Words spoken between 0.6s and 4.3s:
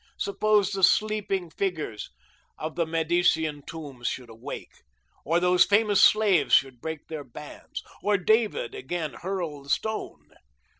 the sleeping figures of the Medician tombs